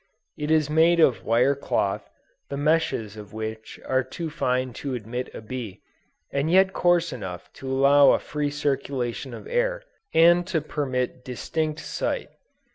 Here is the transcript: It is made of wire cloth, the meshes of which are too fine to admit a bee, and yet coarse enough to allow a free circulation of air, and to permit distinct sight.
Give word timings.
It 0.35 0.49
is 0.49 0.67
made 0.67 0.99
of 0.99 1.23
wire 1.23 1.53
cloth, 1.53 2.09
the 2.49 2.57
meshes 2.57 3.15
of 3.17 3.33
which 3.33 3.79
are 3.85 4.03
too 4.03 4.31
fine 4.31 4.73
to 4.81 4.95
admit 4.95 5.29
a 5.35 5.41
bee, 5.41 5.83
and 6.31 6.49
yet 6.49 6.73
coarse 6.73 7.13
enough 7.13 7.53
to 7.61 7.69
allow 7.71 8.09
a 8.13 8.17
free 8.17 8.49
circulation 8.49 9.31
of 9.31 9.45
air, 9.45 9.83
and 10.11 10.47
to 10.47 10.59
permit 10.59 11.23
distinct 11.23 11.81
sight. 11.81 12.29